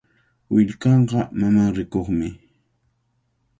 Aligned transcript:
Willkanqa 0.53 1.21
mamanrikuqmi. 1.39 2.29